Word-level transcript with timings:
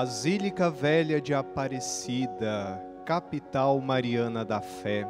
Basílica 0.00 0.70
Velha 0.70 1.20
de 1.20 1.34
Aparecida, 1.34 2.82
capital 3.04 3.78
mariana 3.82 4.46
da 4.46 4.58
fé, 4.58 5.06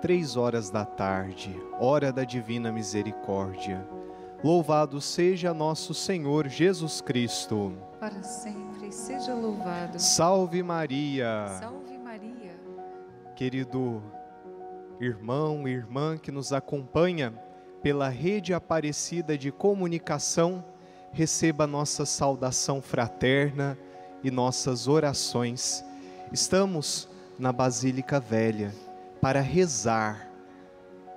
três 0.00 0.38
horas 0.38 0.70
da 0.70 0.86
tarde, 0.86 1.54
hora 1.78 2.10
da 2.10 2.24
divina 2.24 2.72
misericórdia. 2.72 3.86
Louvado 4.42 5.02
seja 5.02 5.52
nosso 5.52 5.92
Senhor 5.92 6.48
Jesus 6.48 7.02
Cristo. 7.02 7.76
Para 8.00 8.22
sempre 8.22 8.90
seja 8.90 9.34
louvado. 9.34 9.98
Salve 9.98 10.62
Maria. 10.62 11.48
Salve 11.60 11.98
Maria. 11.98 12.58
Querido 13.36 14.02
irmão 14.98 15.68
e 15.68 15.72
irmã 15.72 16.16
que 16.16 16.32
nos 16.32 16.54
acompanha 16.54 17.34
pela 17.82 18.08
rede 18.08 18.54
Aparecida 18.54 19.36
de 19.36 19.52
comunicação, 19.52 20.64
receba 21.12 21.66
nossa 21.66 22.06
saudação 22.06 22.80
fraterna 22.80 23.76
e 24.22 24.30
nossas 24.30 24.88
orações. 24.88 25.84
Estamos 26.32 27.08
na 27.38 27.52
Basílica 27.52 28.20
Velha 28.20 28.74
para 29.20 29.40
rezar. 29.40 30.28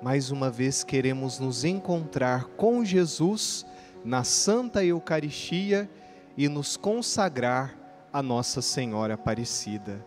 Mais 0.01 0.31
uma 0.31 0.49
vez 0.49 0.83
queremos 0.83 1.39
nos 1.39 1.63
encontrar 1.63 2.45
com 2.57 2.83
Jesus 2.83 3.65
na 4.03 4.23
Santa 4.23 4.83
Eucaristia 4.83 5.89
e 6.37 6.47
nos 6.47 6.77
consagrar 6.77 7.75
a 8.11 8.21
Nossa 8.21 8.61
Senhora 8.61 9.15
Aparecida. 9.15 10.05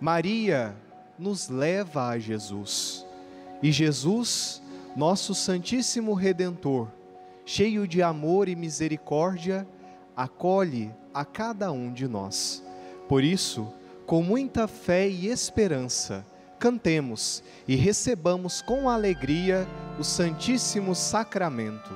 Maria 0.00 0.76
nos 1.18 1.48
leva 1.48 2.08
a 2.08 2.18
Jesus. 2.18 3.06
E 3.62 3.72
Jesus, 3.72 4.62
nosso 4.94 5.34
Santíssimo 5.34 6.14
Redentor, 6.14 6.88
cheio 7.44 7.88
de 7.88 8.02
amor 8.02 8.48
e 8.48 8.54
misericórdia, 8.54 9.66
acolhe 10.16 10.94
a 11.18 11.24
cada 11.24 11.72
um 11.72 11.92
de 11.92 12.06
nós. 12.06 12.62
Por 13.08 13.24
isso, 13.24 13.66
com 14.06 14.22
muita 14.22 14.68
fé 14.68 15.08
e 15.08 15.26
esperança, 15.26 16.24
cantemos 16.60 17.42
e 17.66 17.74
recebamos 17.74 18.62
com 18.62 18.88
alegria 18.88 19.66
o 19.98 20.04
Santíssimo 20.04 20.94
Sacramento. 20.94 21.92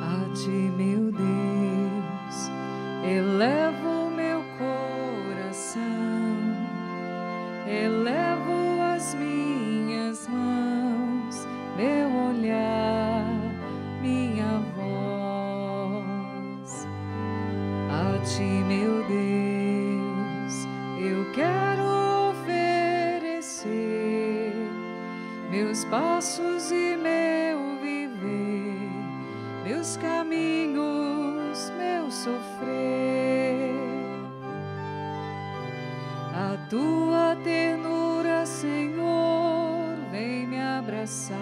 A 0.00 0.32
ti, 0.32 0.48
meu 0.48 1.10
Deus, 1.10 2.50
elevo 3.04 4.10
meu 4.10 4.44
coração, 4.58 5.82
elevo 7.66 8.80
as 8.94 9.12
minhas 9.14 9.43
passos 25.94 26.72
e 26.72 26.96
meu 26.96 27.78
viver, 27.80 28.90
meus 29.62 29.96
caminhos, 29.96 31.70
meu 31.78 32.10
sofrer. 32.10 33.70
A 36.34 36.56
tua 36.68 37.36
ternura, 37.44 38.44
Senhor, 38.44 39.94
vem 40.10 40.48
me 40.48 40.60
abraçar. 40.60 41.38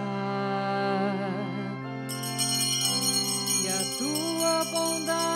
E 3.62 3.68
a 3.68 3.82
tua 3.96 4.64
bondade 4.70 5.31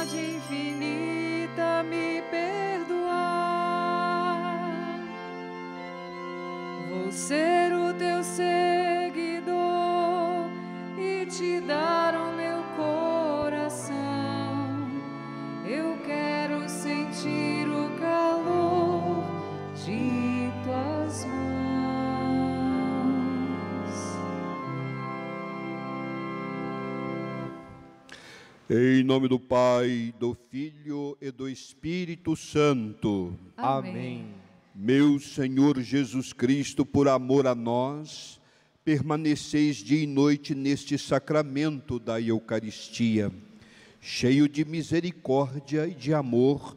Em 28.68 29.04
nome 29.04 29.28
do 29.28 29.38
Pai, 29.38 30.12
do 30.18 30.36
Filho 30.50 31.16
e 31.20 31.30
do 31.30 31.48
Espírito 31.48 32.34
Santo. 32.34 33.32
Amém. 33.56 34.26
Meu 34.74 35.20
Senhor 35.20 35.80
Jesus 35.80 36.32
Cristo, 36.32 36.84
por 36.84 37.06
amor 37.06 37.46
a 37.46 37.54
nós, 37.54 38.40
permaneceis 38.84 39.76
dia 39.76 40.02
e 40.02 40.06
noite 40.06 40.52
neste 40.52 40.98
sacramento 40.98 42.00
da 42.00 42.20
Eucaristia. 42.20 43.30
Cheio 44.00 44.48
de 44.48 44.64
misericórdia 44.64 45.86
e 45.86 45.94
de 45.94 46.12
amor, 46.12 46.76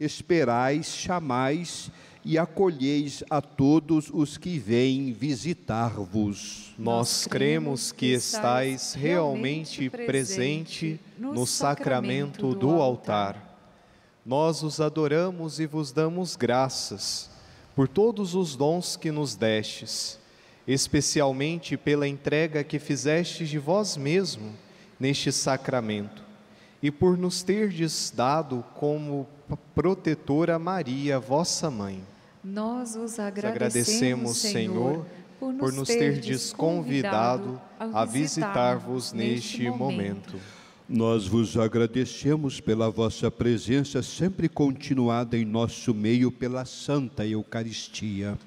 esperais, 0.00 0.86
chamais 0.86 1.88
e 2.24 2.36
acolheis 2.36 3.22
a 3.30 3.40
todos 3.40 4.10
os 4.12 4.36
que 4.36 4.58
vêm 4.58 5.12
visitar-vos. 5.12 6.74
Nós 6.78 7.26
cremos 7.26 7.92
que 7.92 8.06
estais 8.06 8.94
realmente 8.94 9.88
presente 9.88 11.00
no 11.18 11.46
sacramento 11.46 12.54
do 12.54 12.82
altar. 12.82 13.48
Nós 14.24 14.62
os 14.62 14.80
adoramos 14.80 15.58
e 15.58 15.66
vos 15.66 15.90
damos 15.90 16.36
graças 16.36 17.30
por 17.74 17.88
todos 17.88 18.34
os 18.34 18.56
dons 18.56 18.96
que 18.96 19.10
nos 19.10 19.36
destes, 19.36 20.18
especialmente 20.66 21.76
pela 21.76 22.08
entrega 22.08 22.64
que 22.64 22.78
fizestes 22.78 23.48
de 23.48 23.58
vós 23.58 23.96
mesmo 23.96 24.52
neste 24.98 25.30
sacramento, 25.30 26.24
e 26.82 26.90
por 26.90 27.18
nos 27.18 27.42
terdes 27.42 28.12
dado 28.14 28.64
como 28.74 29.26
protetora 29.74 30.58
Maria, 30.58 31.18
vossa 31.18 31.70
mãe. 31.70 32.02
Nós 32.42 32.94
os 32.94 33.18
agradecemos, 33.18 33.56
agradecemos, 33.56 34.38
Senhor, 34.38 35.06
por 35.38 35.72
nos 35.72 35.88
terdes 35.88 36.52
convidado 36.52 37.60
a 37.78 38.04
visitar-vos 38.04 39.12
neste 39.12 39.68
momento. 39.70 40.38
Nós 40.88 41.26
vos 41.26 41.56
agradecemos 41.56 42.60
pela 42.60 42.90
vossa 42.90 43.30
presença 43.30 44.02
sempre 44.02 44.48
continuada 44.48 45.36
em 45.36 45.44
nosso 45.44 45.92
meio 45.92 46.32
pela 46.32 46.64
Santa 46.64 47.26
Eucaristia. 47.26 48.38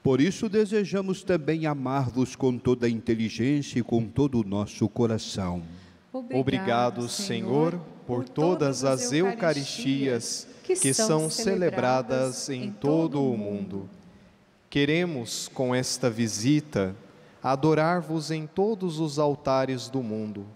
Por 0.00 0.20
isso 0.20 0.48
desejamos 0.48 1.22
também 1.24 1.66
amar-vos 1.66 2.36
com 2.36 2.56
toda 2.56 2.86
a 2.86 2.90
inteligência 2.90 3.80
e 3.80 3.82
com 3.82 4.04
todo 4.06 4.40
o 4.40 4.44
nosso 4.44 4.88
coração. 4.88 5.62
Obrigado, 6.32 7.08
Senhor, 7.08 7.76
por 8.06 8.28
todas 8.28 8.84
as 8.84 9.10
Eucaristias 9.10 10.46
que 10.62 10.94
são 10.94 11.28
celebradas 11.28 12.48
em 12.48 12.70
todo 12.70 13.20
o 13.20 13.36
mundo. 13.36 13.90
Queremos, 14.70 15.48
com 15.48 15.74
esta 15.74 16.08
visita, 16.08 16.94
adorar-vos 17.42 18.30
em 18.30 18.46
todos 18.46 19.00
os 19.00 19.18
altares 19.18 19.88
do 19.88 20.04
mundo, 20.04 20.46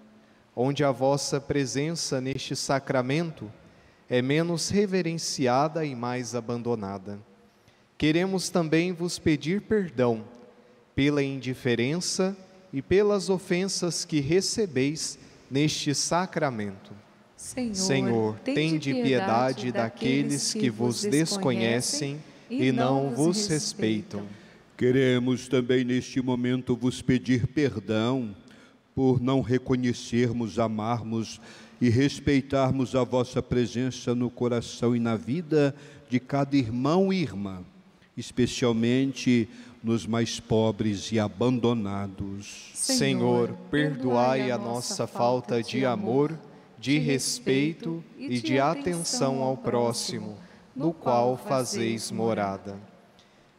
onde 0.54 0.84
a 0.84 0.92
vossa 0.92 1.40
presença 1.40 2.20
neste 2.20 2.54
sacramento 2.54 3.50
é 4.08 4.22
menos 4.22 4.68
reverenciada 4.68 5.84
e 5.84 5.92
mais 5.92 6.36
abandonada. 6.36 7.18
Queremos 7.98 8.48
também 8.48 8.92
vos 8.92 9.18
pedir 9.18 9.62
perdão 9.62 10.22
pela 10.94 11.20
indiferença 11.20 12.36
e 12.72 12.80
pelas 12.80 13.28
ofensas 13.28 14.04
que 14.04 14.20
recebeis 14.20 15.18
neste 15.50 15.94
sacramento. 15.94 16.92
Senhor, 17.36 17.74
Senhor, 17.74 18.38
tende 18.40 18.92
piedade 18.92 19.70
daqueles 19.70 20.52
que 20.52 20.68
vos 20.68 21.02
desconhecem 21.02 22.18
e 22.50 22.72
não 22.72 23.10
vos 23.10 23.46
respeitam. 23.46 24.26
Queremos 24.76 25.48
também 25.48 25.84
neste 25.84 26.20
momento 26.20 26.76
vos 26.76 27.00
pedir 27.00 27.46
perdão 27.46 28.34
por 28.94 29.20
não 29.20 29.40
reconhecermos, 29.40 30.58
amarmos 30.58 31.40
e 31.80 31.88
respeitarmos 31.88 32.96
a 32.96 33.04
vossa 33.04 33.40
presença 33.40 34.14
no 34.14 34.28
coração 34.28 34.96
e 34.96 34.98
na 34.98 35.16
vida 35.16 35.74
de 36.10 36.18
cada 36.18 36.56
irmão 36.56 37.12
e 37.12 37.22
irmã, 37.22 37.64
especialmente 38.16 39.48
nos 39.82 40.06
mais 40.06 40.40
pobres 40.40 41.12
e 41.12 41.18
abandonados. 41.18 42.70
Senhor, 42.74 43.52
perdoai 43.70 44.50
a 44.50 44.58
nossa 44.58 45.06
falta 45.06 45.62
de 45.62 45.84
amor, 45.84 46.38
de 46.78 46.98
respeito 46.98 48.02
e 48.16 48.40
de 48.40 48.58
atenção 48.58 49.42
ao 49.42 49.56
próximo, 49.56 50.36
no 50.74 50.92
qual 50.92 51.36
fazeis 51.36 52.10
morada. 52.10 52.76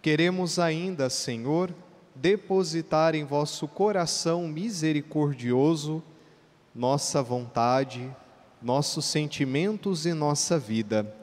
Queremos 0.01 0.59
ainda, 0.59 1.09
Senhor, 1.09 1.73
depositar 2.15 3.15
em 3.15 3.23
vosso 3.23 3.67
coração 3.67 4.47
misericordioso 4.47 6.03
nossa 6.73 7.21
vontade, 7.21 8.09
nossos 8.61 9.05
sentimentos 9.05 10.05
e 10.05 10.13
nossa 10.13 10.57
vida, 10.57 11.13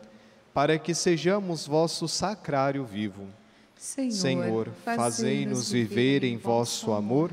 para 0.53 0.79
que 0.79 0.95
sejamos 0.95 1.67
vosso 1.67 2.09
sacrário 2.09 2.85
vivo. 2.85 3.27
Senhor, 3.77 4.13
Senhor, 4.13 4.69
fazei-nos 4.85 5.71
viver 5.71 6.25
em 6.25 6.37
vosso 6.37 6.93
amor, 6.93 7.31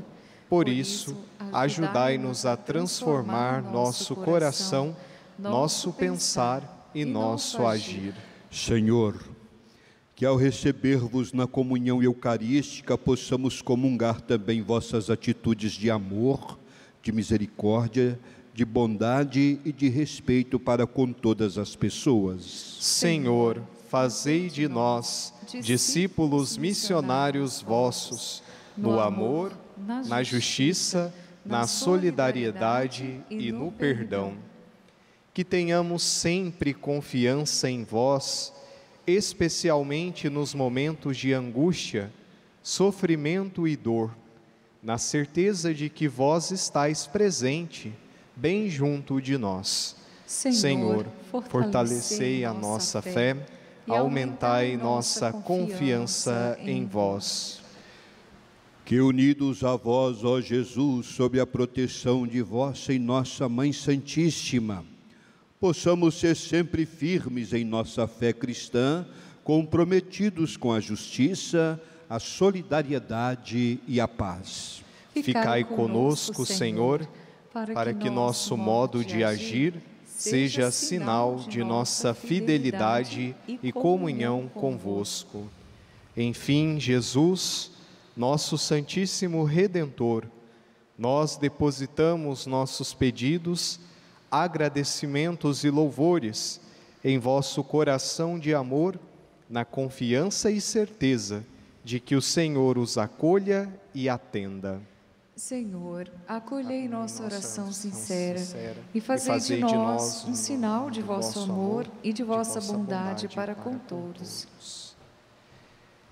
por 0.48 0.68
isso, 0.68 1.16
ajudai-nos 1.52 2.44
a 2.44 2.56
transformar 2.56 3.62
nosso 3.62 4.14
coração, 4.14 4.94
nosso 5.38 5.92
pensar 5.92 6.90
e 6.94 7.04
nosso 7.04 7.66
agir. 7.66 8.14
Senhor, 8.50 9.18
que 10.14 10.24
ao 10.24 10.36
receber-vos 10.36 11.32
na 11.32 11.46
comunhão 11.46 12.02
eucarística 12.02 12.96
possamos 12.96 13.60
comungar 13.60 14.20
também 14.20 14.62
vossas 14.62 15.10
atitudes 15.10 15.72
de 15.72 15.90
amor, 15.90 16.58
de 17.02 17.10
misericórdia, 17.10 18.18
de 18.52 18.64
bondade 18.64 19.58
e 19.64 19.72
de 19.72 19.88
respeito 19.88 20.60
para 20.60 20.86
com 20.86 21.12
todas 21.12 21.58
as 21.58 21.74
pessoas. 21.74 22.78
Senhor, 22.80 23.60
fazei 23.88 24.48
de 24.48 24.68
nós 24.68 25.32
discípulos 25.60 26.56
missionários 26.56 27.60
vossos, 27.60 28.42
no 28.76 28.98
amor, 28.98 29.52
na 30.06 30.22
justiça, 30.22 31.14
na 31.44 31.66
solidariedade 31.66 33.20
e 33.30 33.52
no 33.52 33.70
perdão. 33.70 34.34
Que 35.32 35.44
tenhamos 35.44 36.02
sempre 36.02 36.72
confiança 36.72 37.68
em 37.68 37.84
vós, 37.84 38.52
especialmente 39.06 40.28
nos 40.30 40.54
momentos 40.54 41.16
de 41.16 41.32
angústia, 41.32 42.10
sofrimento 42.62 43.68
e 43.68 43.76
dor, 43.76 44.16
na 44.82 44.98
certeza 44.98 45.74
de 45.74 45.88
que 45.88 46.08
vós 46.08 46.50
estáis 46.50 47.06
presente, 47.06 47.92
bem 48.36 48.68
junto 48.68 49.20
de 49.20 49.36
nós. 49.36 49.96
Senhor, 50.26 50.54
Senhor, 50.54 51.06
fortalecei 51.48 52.44
a 52.44 52.52
nossa 52.52 53.02
fé, 53.02 53.36
aumentai 53.88 54.76
nossa 54.76 55.32
confiança 55.32 56.56
em 56.60 56.86
vós. 56.86 57.60
Que 58.84 59.00
unidos 59.00 59.64
a 59.64 59.76
vós, 59.76 60.24
ó 60.24 60.40
Jesus, 60.40 61.06
sob 61.06 61.40
a 61.40 61.46
proteção 61.46 62.26
de 62.26 62.42
vossa 62.42 62.92
e 62.92 62.98
nossa 62.98 63.48
Mãe 63.48 63.72
Santíssima, 63.72 64.84
possamos 65.58 66.16
ser 66.16 66.36
sempre 66.36 66.84
firmes 66.84 67.52
em 67.52 67.64
nossa 67.64 68.06
fé 68.06 68.32
cristã, 68.32 69.06
comprometidos 69.42 70.56
com 70.56 70.72
a 70.72 70.80
justiça, 70.80 71.80
a 72.08 72.18
solidariedade 72.18 73.80
e 73.86 74.00
a 74.00 74.06
paz. 74.06 74.82
Ficai 75.14 75.64
conosco, 75.64 76.44
Senhor, 76.44 77.08
para 77.72 77.94
que 77.94 78.10
nosso 78.10 78.56
modo 78.56 79.04
de 79.04 79.24
agir 79.24 79.80
seja 80.16 80.70
sinal 80.70 81.36
de 81.36 81.62
nossa 81.64 82.14
fidelidade 82.14 83.34
e 83.46 83.72
comunhão 83.72 84.48
convosco. 84.48 85.48
Enfim, 86.16 86.78
Jesus, 86.78 87.72
nosso 88.16 88.56
Santíssimo 88.56 89.44
Redentor, 89.44 90.24
nós 90.96 91.36
depositamos 91.36 92.46
nossos 92.46 92.94
pedidos, 92.94 93.80
agradecimentos 94.30 95.64
e 95.64 95.70
louvores 95.70 96.60
em 97.02 97.18
vosso 97.18 97.62
coração 97.64 98.38
de 98.38 98.54
amor, 98.54 98.98
na 99.50 99.64
confiança 99.64 100.50
e 100.50 100.60
certeza 100.60 101.44
de 101.84 102.00
que 102.00 102.14
o 102.14 102.22
Senhor 102.22 102.78
os 102.78 102.96
acolha 102.96 103.68
e 103.94 104.08
atenda. 104.08 104.80
Senhor, 105.36 106.08
acolhei 106.28 106.86
nossa 106.86 107.24
oração 107.24 107.72
sincera 107.72 108.40
e 108.94 109.00
fazei 109.00 109.40
de 109.40 109.56
nós 109.56 110.24
um 110.28 110.34
sinal 110.34 110.88
de 110.90 111.02
vosso 111.02 111.40
amor 111.40 111.88
e 112.04 112.12
de 112.12 112.22
vossa 112.22 112.60
bondade 112.60 113.26
para 113.26 113.52
com 113.52 113.76
todos. 113.76 114.94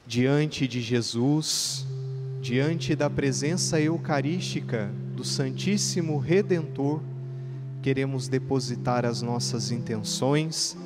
Diante 0.05 0.67
de 0.67 0.81
Jesus, 0.81 1.87
diante 2.41 2.97
da 2.97 3.09
presença 3.09 3.81
eucarística 3.81 4.91
do 5.15 5.23
Santíssimo 5.23 6.19
Redentor, 6.19 7.01
queremos 7.81 8.27
depositar 8.27 9.05
as 9.05 9.23
nossas 9.23 9.71
intenções, 9.71 10.77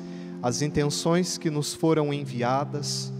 as 0.43 0.61
intenções 0.61 1.39
que 1.39 1.49
nos 1.49 1.73
foram 1.73 2.13
enviadas, 2.13 3.11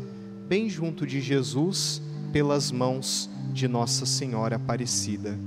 bem 0.47 0.69
junto 0.69 1.07
de 1.07 1.19
Jesus, 1.19 2.03
pelas 2.31 2.71
mãos 2.71 3.31
de 3.53 3.67
Nossa 3.67 4.05
Senhora 4.05 4.57
Aparecida. 4.57 5.37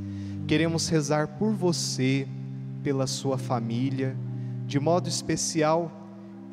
Queremos 0.47 0.89
rezar 0.89 1.29
por 1.39 1.53
você, 1.53 2.27
pela 2.83 3.07
sua 3.07 3.39
família, 3.39 4.17
de 4.67 4.79
modo 4.79 5.09
especial, 5.09 5.91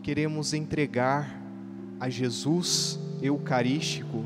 queremos 0.02 0.54
entregar 0.54 1.42
a 2.00 2.10
Jesus 2.10 3.00
Eucarístico 3.22 4.24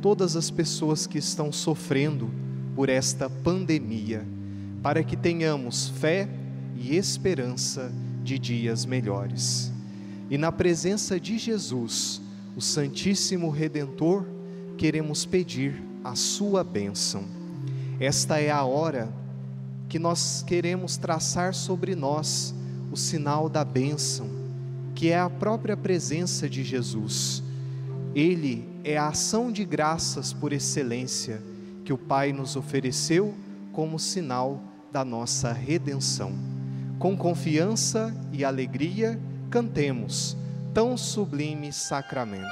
todas 0.00 0.36
as 0.36 0.50
pessoas 0.50 1.06
que 1.06 1.18
estão 1.18 1.50
sofrendo 1.50 2.30
por 2.74 2.88
esta 2.88 3.28
pandemia, 3.28 4.26
para 4.82 5.02
que 5.02 5.16
tenhamos 5.16 5.88
fé 5.88 6.28
e 6.76 6.96
esperança 6.96 7.90
de 8.22 8.38
dias 8.38 8.84
melhores. 8.84 9.72
E 10.30 10.36
na 10.36 10.52
presença 10.52 11.18
de 11.18 11.38
Jesus, 11.38 12.20
o 12.54 12.60
Santíssimo 12.60 13.50
Redentor, 13.50 14.26
queremos 14.76 15.24
pedir 15.24 15.82
a 16.08 16.14
sua 16.14 16.62
bênção. 16.62 17.24
Esta 17.98 18.40
é 18.40 18.50
a 18.50 18.62
hora 18.64 19.12
que 19.88 19.98
nós 19.98 20.44
queremos 20.46 20.96
traçar 20.96 21.54
sobre 21.54 21.94
nós 21.94 22.54
o 22.92 22.96
sinal 22.96 23.48
da 23.48 23.64
bênção, 23.64 24.28
que 24.94 25.10
é 25.10 25.18
a 25.18 25.28
própria 25.28 25.76
presença 25.76 26.48
de 26.48 26.62
Jesus. 26.62 27.42
Ele 28.14 28.68
é 28.84 28.96
a 28.96 29.08
ação 29.08 29.50
de 29.50 29.64
graças 29.64 30.32
por 30.32 30.52
excelência 30.52 31.42
que 31.84 31.92
o 31.92 31.98
Pai 31.98 32.32
nos 32.32 32.56
ofereceu 32.56 33.34
como 33.72 33.98
sinal 33.98 34.60
da 34.92 35.04
nossa 35.04 35.52
redenção. 35.52 36.32
Com 36.98 37.16
confiança 37.16 38.14
e 38.32 38.44
alegria, 38.44 39.20
cantemos 39.50 40.36
tão 40.72 40.96
sublime 40.96 41.72
sacramento. 41.72 42.46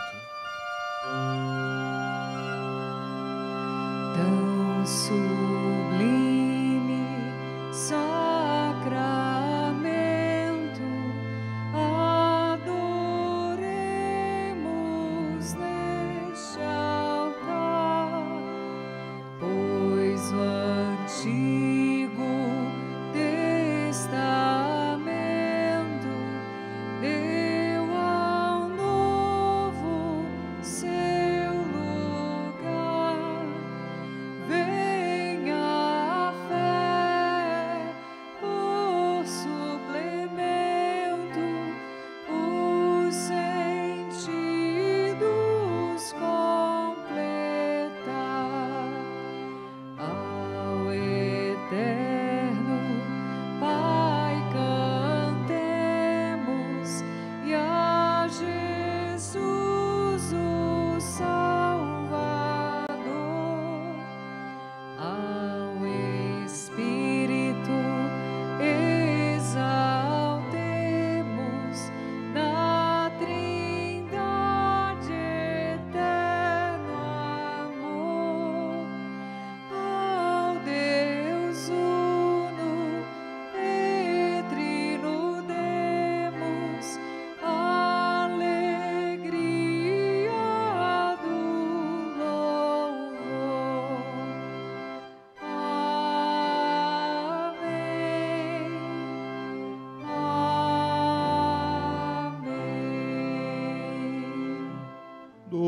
Tão 4.84 5.43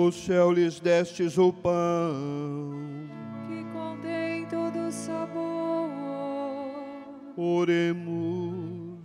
Do 0.06 0.12
céu 0.12 0.52
lhes 0.52 0.78
destes 0.78 1.36
o 1.36 1.52
pão. 1.52 2.62
que 3.48 3.64
contém 3.72 4.46
todo 4.46 4.92
sabor. 4.92 5.90
Oremos. 7.36 9.00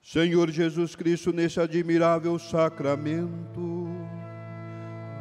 Senhor 0.00 0.52
Jesus 0.52 0.94
Cristo, 0.94 1.32
nesse 1.32 1.58
admirável 1.58 2.38
sacramento, 2.38 3.88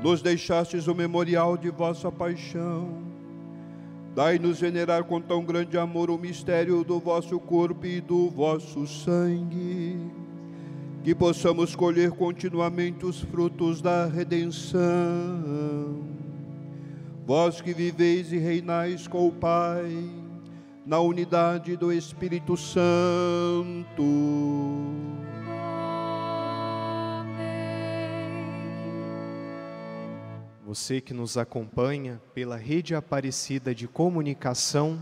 nos 0.03 0.21
deixastes 0.21 0.85
o 0.85 0.93
memorial 0.93 1.57
de 1.57 1.71
vossa 1.71 2.11
paixão. 2.11 3.01
Dai-nos 4.13 4.59
venerar 4.59 5.03
com 5.05 5.19
tão 5.19 5.43
grande 5.43 5.75
amor 5.75 6.11
o 6.11 6.19
mistério 6.19 6.83
do 6.83 6.99
vosso 6.99 7.39
corpo 7.39 7.83
e 7.83 7.99
do 7.99 8.29
vosso 8.29 8.85
sangue, 8.85 9.86
que 11.03 11.15
possamos 11.15 11.75
colher 11.75 12.11
continuamente 12.11 13.05
os 13.05 13.21
frutos 13.21 13.81
da 13.81 14.05
redenção. 14.05 14.81
Vós 17.25 17.61
que 17.61 17.73
viveis 17.73 18.31
e 18.31 18.37
reinais 18.37 19.07
com 19.07 19.27
o 19.27 19.31
Pai, 19.31 19.91
na 20.85 20.99
unidade 20.99 21.75
do 21.75 21.91
Espírito 21.91 22.55
Santo. 22.55 24.03
Você 30.65 31.01
que 31.01 31.13
nos 31.13 31.37
acompanha 31.37 32.21
pela 32.33 32.55
rede 32.55 32.93
Aparecida 32.93 33.73
de 33.73 33.87
Comunicação, 33.87 35.01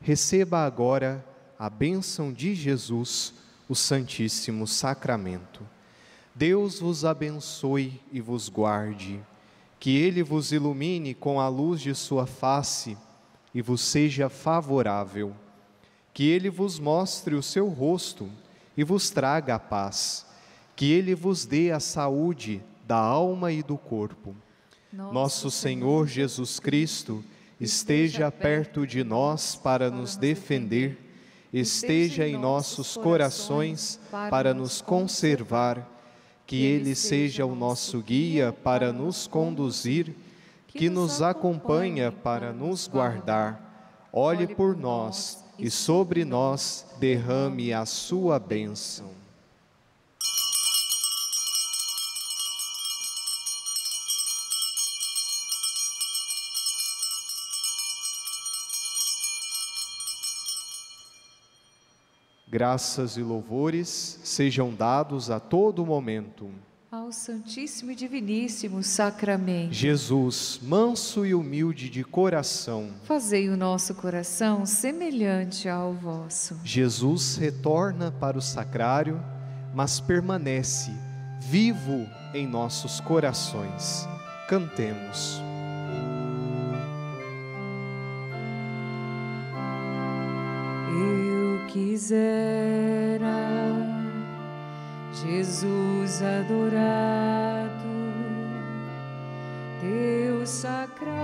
receba 0.00 0.66
agora 0.66 1.24
a 1.58 1.70
bênção 1.70 2.32
de 2.32 2.54
Jesus, 2.54 3.34
o 3.68 3.74
Santíssimo 3.74 4.66
Sacramento. 4.66 5.62
Deus 6.34 6.80
vos 6.80 7.04
abençoe 7.04 8.00
e 8.12 8.20
vos 8.20 8.48
guarde, 8.48 9.20
que 9.78 9.96
Ele 9.96 10.22
vos 10.22 10.52
ilumine 10.52 11.14
com 11.14 11.40
a 11.40 11.48
luz 11.48 11.80
de 11.80 11.94
Sua 11.94 12.26
face 12.26 12.96
e 13.54 13.62
vos 13.62 13.80
seja 13.80 14.28
favorável, 14.28 15.34
que 16.12 16.28
Ele 16.28 16.50
vos 16.50 16.78
mostre 16.78 17.34
o 17.34 17.42
seu 17.42 17.68
rosto 17.68 18.28
e 18.76 18.82
vos 18.82 19.10
traga 19.10 19.54
a 19.54 19.58
paz, 19.58 20.26
que 20.74 20.90
Ele 20.90 21.14
vos 21.14 21.46
dê 21.46 21.70
a 21.70 21.78
saúde 21.78 22.62
da 22.86 22.98
alma 22.98 23.52
e 23.52 23.62
do 23.62 23.78
corpo. 23.78 24.34
Nosso 24.92 25.50
Senhor 25.50 26.06
Jesus 26.06 26.60
Cristo 26.60 27.24
esteja 27.60 28.30
perto 28.30 28.86
de 28.86 29.02
nós 29.02 29.56
para 29.56 29.90
nos 29.90 30.16
defender, 30.16 30.98
esteja 31.60 32.26
em 32.26 32.36
nossos 32.36 32.96
corações 32.96 34.00
para 34.28 34.52
nos 34.52 34.80
conservar, 34.80 35.88
que 36.46 36.64
Ele 36.64 36.94
seja 36.94 37.46
o 37.46 37.54
nosso 37.54 38.00
guia 38.00 38.52
para 38.52 38.92
nos 38.92 39.26
conduzir, 39.26 40.14
que 40.66 40.90
nos 40.90 41.22
acompanha 41.22 42.10
para 42.10 42.52
nos 42.52 42.88
guardar. 42.88 44.08
Olhe 44.12 44.46
por 44.46 44.76
nós 44.76 45.44
e 45.58 45.70
sobre 45.70 46.24
nós 46.24 46.86
derrame 46.98 47.72
a 47.72 47.86
sua 47.86 48.38
bênção. 48.38 49.23
Graças 62.54 63.16
e 63.16 63.20
louvores 63.20 64.20
sejam 64.22 64.72
dados 64.72 65.28
a 65.28 65.40
todo 65.40 65.84
momento. 65.84 66.48
Ao 66.88 67.10
Santíssimo 67.10 67.90
e 67.90 67.96
Diviníssimo 67.96 68.80
Sacramento. 68.80 69.72
Jesus, 69.72 70.60
manso 70.62 71.26
e 71.26 71.34
humilde 71.34 71.90
de 71.90 72.04
coração. 72.04 72.90
Fazei 73.02 73.48
o 73.48 73.56
nosso 73.56 73.92
coração 73.96 74.64
semelhante 74.64 75.68
ao 75.68 75.94
vosso. 75.94 76.56
Jesus 76.62 77.34
retorna 77.34 78.12
para 78.12 78.38
o 78.38 78.40
sacrário, 78.40 79.20
mas 79.74 79.98
permanece 79.98 80.92
vivo 81.40 82.06
em 82.32 82.46
nossos 82.46 83.00
corações. 83.00 84.06
Cantemos. 84.48 85.42
Quisera 92.04 93.72
Jesus 95.12 96.20
adorado, 96.20 97.70
teu 99.80 100.44
sacrário 100.44 101.14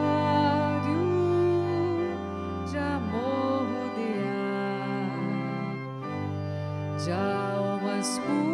de 2.71 2.79
amor 2.79 3.67
rodear, 3.69 5.11
de 7.05 7.13
almas 7.13 8.19
puras, 8.21 8.50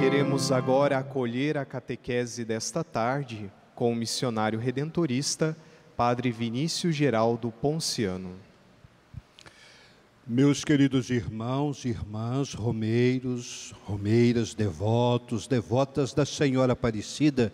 Queremos 0.00 0.50
agora 0.50 0.96
acolher 0.96 1.58
a 1.58 1.64
catequese 1.66 2.42
desta 2.42 2.82
tarde 2.82 3.52
com 3.74 3.92
o 3.92 3.94
missionário 3.94 4.58
redentorista, 4.58 5.54
Padre 5.94 6.30
Vinícius 6.30 6.96
Geraldo 6.96 7.52
Ponciano. 7.52 8.30
Meus 10.26 10.64
queridos 10.64 11.10
irmãos 11.10 11.84
irmãs, 11.84 12.54
romeiros, 12.54 13.74
romeiras, 13.84 14.54
devotos, 14.54 15.46
devotas 15.46 16.14
da 16.14 16.24
Senhora 16.24 16.72
Aparecida, 16.72 17.52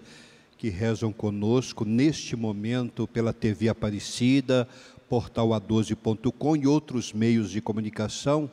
que 0.56 0.68
rezam 0.68 1.12
conosco 1.12 1.84
neste 1.84 2.36
momento 2.36 3.08
pela 3.08 3.32
TV 3.32 3.68
Aparecida, 3.68 4.68
portal 5.08 5.48
A12.com 5.48 6.54
e 6.54 6.64
outros 6.64 7.12
meios 7.12 7.50
de 7.50 7.60
comunicação, 7.60 8.48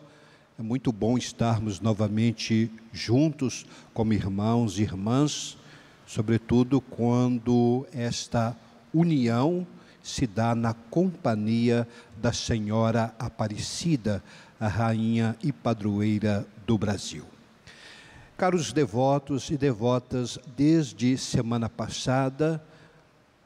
é 0.57 0.61
muito 0.61 0.91
bom 0.91 1.17
estarmos 1.17 1.79
novamente 1.79 2.69
juntos 2.91 3.65
como 3.91 4.13
irmãos 4.13 4.77
e 4.77 4.83
irmãs, 4.83 5.57
sobretudo 6.05 6.79
quando 6.79 7.87
esta 7.91 8.55
união 8.93 9.65
se 10.03 10.27
dá 10.27 10.53
na 10.53 10.73
companhia 10.73 11.87
da 12.21 12.31
Senhora 12.31 13.15
Aparecida, 13.17 14.23
a 14.59 14.67
rainha 14.67 15.35
e 15.41 15.51
padroeira 15.51 16.45
do 16.67 16.77
Brasil. 16.77 17.25
Caros 18.37 18.71
devotos 18.71 19.49
e 19.49 19.57
devotas, 19.57 20.37
desde 20.55 21.17
semana 21.17 21.67
passada 21.67 22.63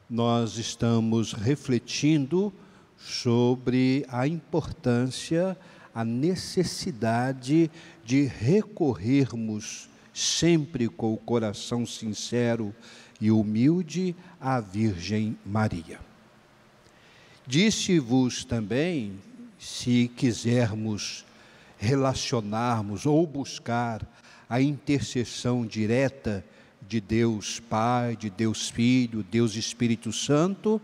nós 0.10 0.58
estamos 0.58 1.32
refletindo 1.32 2.54
sobre 2.98 4.06
a 4.10 4.28
importância, 4.28 5.58
a 5.98 6.06
necessidade 6.06 7.72
de 8.06 8.26
recorrermos 8.26 9.90
sempre 10.14 10.88
com 10.88 11.12
o 11.12 11.18
coração 11.18 11.88
sincero 11.88 12.72
e 13.20 13.32
humilde 13.32 14.16
à 14.40 14.60
Virgem 14.60 15.36
Maria. 15.44 16.00
Disse-vos 17.48 18.46
também, 18.46 19.14
se 19.58 20.12
quisermos 20.16 21.26
relacionarmos 21.80 23.08
ou 23.08 23.26
buscar 23.26 24.08
a 24.48 24.62
intercessão 24.62 25.66
direta 25.66 26.46
de 26.88 27.02
Deus 27.02 27.60
Pai, 27.60 28.16
de 28.16 28.30
Deus 28.30 28.70
Filho, 28.70 29.24
Deus 29.24 29.56
Espírito 29.56 30.14
Santo, 30.14 30.80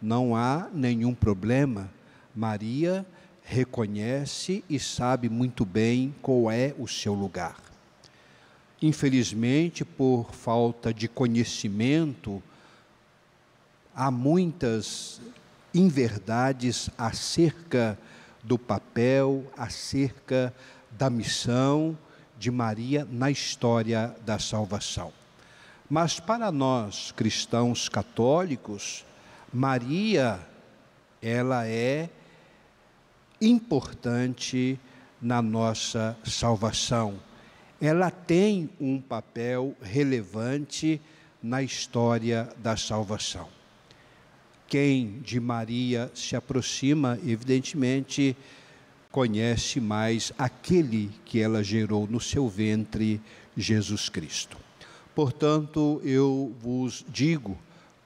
não 0.00 0.36
há 0.36 0.68
nenhum 0.74 1.14
problema. 1.14 1.90
Maria 2.36 3.06
reconhece 3.48 4.62
e 4.68 4.78
sabe 4.78 5.26
muito 5.30 5.64
bem 5.64 6.14
qual 6.20 6.50
é 6.50 6.74
o 6.78 6.86
seu 6.86 7.14
lugar. 7.14 7.56
Infelizmente, 8.80 9.86
por 9.86 10.34
falta 10.34 10.92
de 10.92 11.08
conhecimento, 11.08 12.42
há 13.94 14.10
muitas 14.10 15.18
inverdades 15.72 16.90
acerca 16.98 17.98
do 18.44 18.58
papel, 18.58 19.50
acerca 19.56 20.54
da 20.90 21.08
missão 21.08 21.96
de 22.38 22.50
Maria 22.50 23.08
na 23.10 23.30
história 23.30 24.14
da 24.26 24.38
salvação. 24.38 25.10
Mas 25.88 26.20
para 26.20 26.52
nós 26.52 27.12
cristãos 27.12 27.88
católicos, 27.88 29.06
Maria 29.50 30.38
ela 31.22 31.66
é 31.66 32.10
importante 33.40 34.78
na 35.20 35.40
nossa 35.42 36.16
salvação. 36.24 37.18
Ela 37.80 38.10
tem 38.10 38.68
um 38.80 39.00
papel 39.00 39.76
relevante 39.80 41.00
na 41.42 41.62
história 41.62 42.48
da 42.58 42.76
salvação. 42.76 43.48
Quem 44.66 45.20
de 45.20 45.40
Maria 45.40 46.10
se 46.14 46.36
aproxima, 46.36 47.18
evidentemente, 47.24 48.36
conhece 49.10 49.80
mais 49.80 50.32
aquele 50.36 51.10
que 51.24 51.40
ela 51.40 51.62
gerou 51.62 52.06
no 52.06 52.20
seu 52.20 52.48
ventre, 52.48 53.20
Jesus 53.56 54.08
Cristo. 54.08 54.56
Portanto, 55.14 56.00
eu 56.04 56.54
vos 56.60 57.04
digo, 57.08 57.56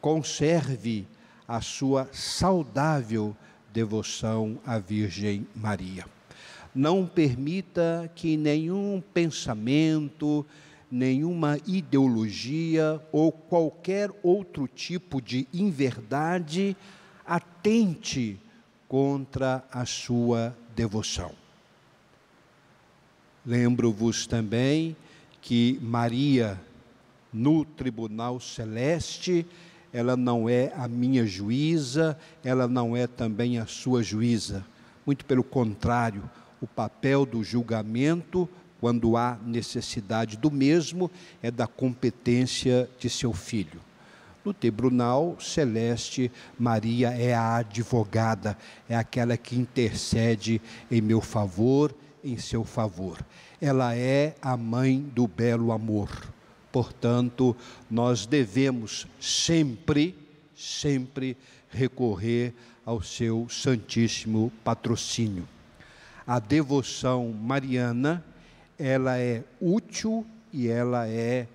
conserve 0.00 1.06
a 1.46 1.60
sua 1.60 2.08
saudável 2.12 3.36
devoção 3.72 4.58
à 4.66 4.78
Virgem 4.78 5.46
Maria. 5.54 6.04
Não 6.74 7.06
permita 7.06 8.10
que 8.14 8.36
nenhum 8.36 9.02
pensamento, 9.12 10.44
nenhuma 10.90 11.58
ideologia 11.66 13.00
ou 13.10 13.32
qualquer 13.32 14.10
outro 14.22 14.66
tipo 14.68 15.20
de 15.20 15.46
inverdade 15.52 16.76
atente 17.26 18.38
contra 18.88 19.64
a 19.70 19.86
sua 19.86 20.56
devoção. 20.76 21.32
Lembro-vos 23.44 24.26
também 24.26 24.96
que 25.40 25.78
Maria, 25.82 26.60
no 27.32 27.64
tribunal 27.64 28.38
celeste, 28.38 29.46
ela 29.92 30.16
não 30.16 30.48
é 30.48 30.72
a 30.76 30.88
minha 30.88 31.26
juíza, 31.26 32.18
ela 32.42 32.66
não 32.66 32.96
é 32.96 33.06
também 33.06 33.58
a 33.58 33.66
sua 33.66 34.02
juíza. 34.02 34.64
Muito 35.04 35.24
pelo 35.24 35.44
contrário, 35.44 36.22
o 36.60 36.66
papel 36.66 37.26
do 37.26 37.42
julgamento, 37.44 38.48
quando 38.80 39.16
há 39.16 39.38
necessidade 39.44 40.36
do 40.36 40.50
mesmo, 40.50 41.10
é 41.42 41.50
da 41.50 41.66
competência 41.66 42.88
de 42.98 43.10
seu 43.10 43.32
filho. 43.32 43.80
No 44.44 44.52
tribunal 44.52 45.36
celeste, 45.38 46.32
Maria 46.58 47.10
é 47.10 47.32
a 47.34 47.56
advogada, 47.56 48.56
é 48.88 48.96
aquela 48.96 49.36
que 49.36 49.56
intercede 49.56 50.60
em 50.90 51.00
meu 51.00 51.20
favor, 51.20 51.94
em 52.24 52.36
seu 52.38 52.64
favor. 52.64 53.18
Ela 53.60 53.94
é 53.94 54.34
a 54.42 54.56
mãe 54.56 55.00
do 55.14 55.28
belo 55.28 55.70
amor. 55.70 56.10
Portanto, 56.72 57.54
nós 57.90 58.24
devemos 58.24 59.06
sempre, 59.20 60.16
sempre 60.56 61.36
recorrer 61.68 62.54
ao 62.84 63.02
seu 63.02 63.46
santíssimo 63.48 64.50
patrocínio. 64.64 65.46
A 66.26 66.38
devoção 66.38 67.30
mariana, 67.32 68.24
ela 68.78 69.18
é 69.18 69.44
útil 69.60 70.26
e 70.52 70.68
ela 70.68 71.06
é, 71.06 71.46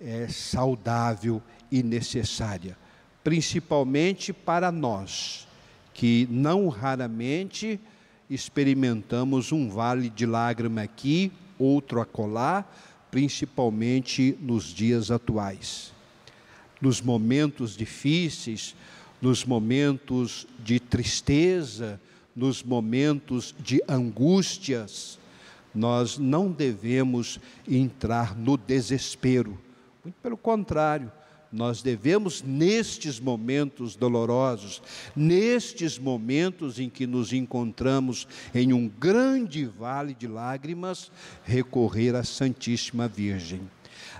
é 0.00 0.28
saudável 0.28 1.42
e 1.70 1.82
necessária, 1.82 2.76
principalmente 3.24 4.32
para 4.32 4.70
nós, 4.70 5.48
que 5.94 6.28
não 6.30 6.68
raramente 6.68 7.80
experimentamos 8.28 9.52
um 9.52 9.68
vale 9.68 10.10
de 10.10 10.26
lágrima 10.26 10.82
aqui, 10.82 11.32
outro 11.58 12.00
acolá, 12.00 12.64
principalmente 13.16 14.36
nos 14.42 14.64
dias 14.64 15.10
atuais. 15.10 15.90
Nos 16.82 17.00
momentos 17.00 17.74
difíceis, 17.74 18.76
nos 19.22 19.42
momentos 19.42 20.46
de 20.62 20.78
tristeza, 20.78 21.98
nos 22.36 22.62
momentos 22.62 23.54
de 23.58 23.82
angústias, 23.88 25.18
nós 25.74 26.18
não 26.18 26.52
devemos 26.52 27.40
entrar 27.66 28.36
no 28.36 28.58
desespero. 28.58 29.58
Muito 30.04 30.16
pelo 30.22 30.36
contrário, 30.36 31.10
nós 31.52 31.82
devemos, 31.82 32.42
nestes 32.42 33.20
momentos 33.20 33.96
dolorosos, 33.96 34.82
nestes 35.14 35.98
momentos 35.98 36.78
em 36.78 36.88
que 36.90 37.06
nos 37.06 37.32
encontramos 37.32 38.26
em 38.54 38.72
um 38.72 38.88
grande 38.88 39.64
vale 39.64 40.14
de 40.14 40.26
lágrimas, 40.26 41.10
recorrer 41.44 42.14
à 42.14 42.24
Santíssima 42.24 43.08
Virgem. 43.08 43.62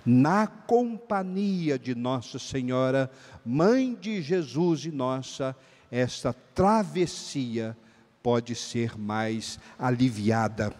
Na 0.04 0.46
companhia 0.46 1.78
de 1.78 1.94
Nossa 1.94 2.38
Senhora, 2.38 3.10
Mãe 3.44 3.94
de 3.94 4.22
Jesus 4.22 4.84
e 4.84 4.90
nossa, 4.90 5.54
esta 5.90 6.32
travessia 6.32 7.76
pode 8.22 8.54
ser 8.54 8.96
mais 8.98 9.58
aliviada. 9.78 10.72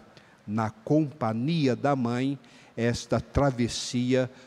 Na 0.45 0.69
companhia 0.69 1.75
da 1.75 1.95
Mãe, 1.95 2.39
esta 2.75 3.19
travessia 3.19 4.29
pode 4.29 4.46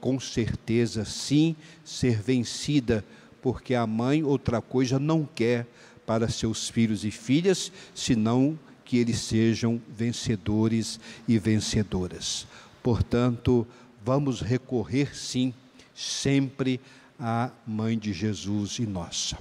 com 0.00 0.18
certeza 0.18 1.04
sim 1.04 1.54
ser 1.84 2.20
vencida, 2.20 3.04
porque 3.40 3.74
a 3.74 3.86
mãe 3.86 4.24
outra 4.24 4.60
coisa 4.60 4.98
não 4.98 5.24
quer 5.24 5.66
para 6.04 6.28
seus 6.28 6.68
filhos 6.68 7.04
e 7.04 7.10
filhas, 7.10 7.70
senão 7.94 8.58
que 8.84 8.98
eles 8.98 9.20
sejam 9.20 9.80
vencedores 9.88 10.98
e 11.28 11.38
vencedoras. 11.38 12.46
Portanto, 12.82 13.66
vamos 14.04 14.40
recorrer 14.40 15.16
sim 15.16 15.54
sempre 15.94 16.80
à 17.18 17.50
mãe 17.66 17.96
de 17.96 18.12
Jesus 18.12 18.78
e 18.78 18.86
nossa. 18.86 19.38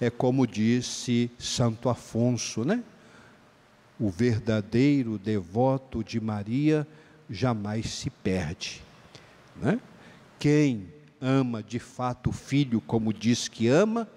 É 0.00 0.08
como 0.08 0.46
disse 0.46 1.30
Santo 1.38 1.88
Afonso, 1.88 2.64
né? 2.64 2.82
O 4.00 4.10
verdadeiro 4.10 5.18
devoto 5.18 6.02
de 6.02 6.18
Maria 6.18 6.86
jamais 7.30 7.90
se 7.90 8.10
perde 8.10 8.82
né? 9.56 9.80
Quem 10.38 10.88
ama 11.20 11.62
de 11.62 11.78
fato 11.78 12.30
o 12.30 12.32
filho 12.32 12.80
como 12.80 13.12
diz 13.12 13.46
que 13.48 13.68
ama, 13.68 14.08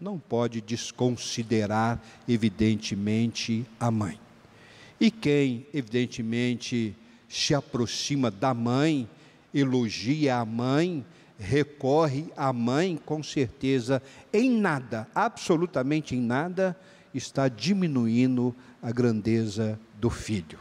não 0.00 0.18
pode 0.18 0.60
desconsiderar, 0.60 2.00
evidentemente, 2.28 3.66
a 3.80 3.90
mãe. 3.90 4.20
E 5.00 5.10
quem, 5.10 5.66
evidentemente, 5.72 6.94
se 7.28 7.54
aproxima 7.54 8.30
da 8.30 8.54
mãe, 8.54 9.08
elogia 9.52 10.36
a 10.36 10.44
mãe, 10.44 11.04
recorre 11.38 12.26
à 12.36 12.52
mãe, 12.52 12.98
com 13.04 13.22
certeza, 13.22 14.02
em 14.32 14.50
nada, 14.50 15.08
absolutamente 15.14 16.14
em 16.14 16.20
nada, 16.20 16.78
está 17.12 17.48
diminuindo 17.48 18.54
a 18.82 18.92
grandeza 18.92 19.78
do 20.00 20.10
filho. 20.10 20.58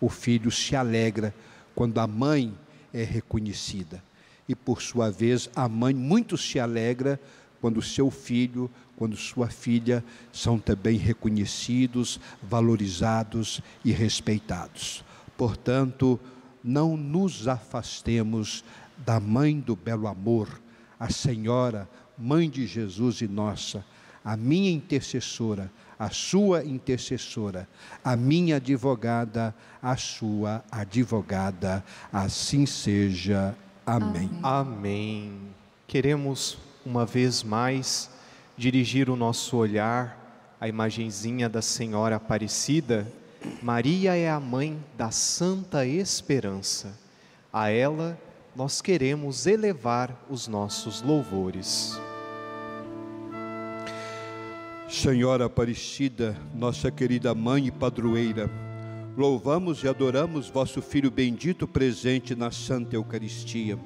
O 0.00 0.08
filho 0.08 0.50
se 0.50 0.76
alegra 0.76 1.34
quando 1.74 1.98
a 1.98 2.06
mãe 2.06 2.54
é 2.96 3.04
reconhecida. 3.04 4.02
E 4.48 4.54
por 4.54 4.80
sua 4.80 5.10
vez, 5.10 5.50
a 5.54 5.68
mãe 5.68 5.92
muito 5.92 6.38
se 6.38 6.58
alegra 6.58 7.20
quando 7.60 7.82
seu 7.82 8.10
filho, 8.10 8.70
quando 8.96 9.16
sua 9.16 9.48
filha 9.48 10.02
são 10.32 10.58
também 10.58 10.96
reconhecidos, 10.96 12.18
valorizados 12.42 13.60
e 13.84 13.92
respeitados. 13.92 15.04
Portanto, 15.36 16.18
não 16.64 16.96
nos 16.96 17.46
afastemos 17.46 18.64
da 19.04 19.20
mãe 19.20 19.60
do 19.60 19.76
belo 19.76 20.06
amor, 20.06 20.60
a 20.98 21.10
Senhora, 21.10 21.88
mãe 22.16 22.48
de 22.48 22.66
Jesus 22.66 23.20
e 23.20 23.28
nossa, 23.28 23.84
a 24.26 24.36
minha 24.36 24.72
intercessora, 24.72 25.70
a 25.96 26.10
sua 26.10 26.64
intercessora, 26.64 27.68
a 28.02 28.16
minha 28.16 28.56
advogada, 28.56 29.54
a 29.80 29.96
sua 29.96 30.64
advogada. 30.68 31.84
Assim 32.12 32.66
seja. 32.66 33.56
Amém. 33.86 34.28
Amém. 34.42 35.38
Queremos 35.86 36.58
uma 36.84 37.06
vez 37.06 37.44
mais 37.44 38.10
dirigir 38.56 39.08
o 39.08 39.14
nosso 39.14 39.56
olhar 39.56 40.56
à 40.60 40.66
imagenzinha 40.66 41.48
da 41.48 41.62
Senhora 41.62 42.16
Aparecida. 42.16 43.06
Maria 43.62 44.16
é 44.16 44.28
a 44.28 44.40
mãe 44.40 44.76
da 44.98 45.12
Santa 45.12 45.86
Esperança. 45.86 46.98
A 47.52 47.70
ela 47.70 48.18
nós 48.56 48.82
queremos 48.82 49.46
elevar 49.46 50.26
os 50.28 50.48
nossos 50.48 51.00
louvores. 51.00 51.96
Senhora 54.88 55.46
Aparecida, 55.46 56.36
nossa 56.54 56.92
querida 56.92 57.34
mãe 57.34 57.66
e 57.66 57.70
padroeira, 57.72 58.48
louvamos 59.16 59.82
e 59.82 59.88
adoramos 59.88 60.48
vosso 60.48 60.80
Filho 60.80 61.10
bendito 61.10 61.66
presente 61.66 62.36
na 62.36 62.52
Santa 62.52 62.94
Eucaristia. 62.94 63.76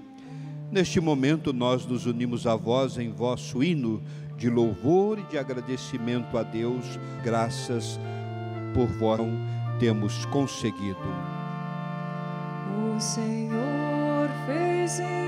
Neste 0.71 1.01
momento, 1.01 1.55
nós 1.55 1.87
nos 1.87 2.05
unimos 2.05 2.47
a 2.47 2.55
vós 2.55 2.99
em 2.99 3.11
vosso 3.11 3.65
hino 3.65 4.03
de 4.37 4.51
louvor 4.51 5.19
e 5.19 5.23
de 5.23 5.39
agradecimento 5.39 6.37
a 6.37 6.43
Deus, 6.43 6.85
graças 7.25 7.99
por 8.75 8.87
vós 8.87 9.21
temos 9.79 10.27
conseguido. 10.27 10.99
O 12.95 13.01
Senhor 13.01 14.29
fez 14.47 15.01
em 15.01 15.20